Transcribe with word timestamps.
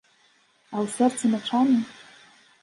А 0.73 0.75
ў 0.83 0.85
сэрцы 0.95 1.23
мячамі? 1.35 1.77